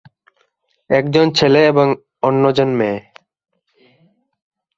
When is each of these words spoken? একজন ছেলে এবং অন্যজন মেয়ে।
একজন 0.89 1.25
ছেলে 1.37 1.61
এবং 1.67 1.87
অন্যজন 2.23 2.69
মেয়ে। 2.75 2.99